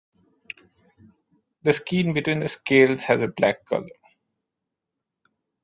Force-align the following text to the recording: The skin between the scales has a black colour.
The 1.61 1.73
skin 1.73 2.13
between 2.13 2.39
the 2.39 2.47
scales 2.47 3.03
has 3.03 3.21
a 3.21 3.27
black 3.27 3.65
colour. 3.65 3.85